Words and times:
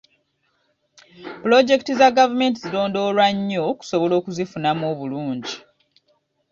Pulojekiti 1.41 1.93
za 1.99 2.07
gavumenti 2.17 2.57
zirondoolwa 2.61 3.25
nnyo 3.35 3.61
okusobola 3.71 4.13
okuzifunamu 4.19 4.81
obulungi. 4.91 5.55